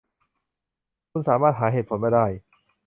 [1.09, 2.25] คุณสามารถหาเหตุผลมาได้